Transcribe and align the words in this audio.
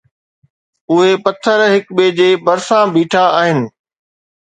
اهي 0.91 1.11
پٿر 1.23 1.57
هڪ 1.73 1.83
ٻئي 1.95 2.07
جي 2.19 2.29
ڀرسان 2.45 2.83
بيٺا 2.93 3.23
آهن 3.41 3.59